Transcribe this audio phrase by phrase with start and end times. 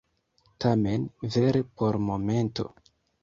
[0.63, 1.03] Tamen
[1.35, 2.69] vere por momento.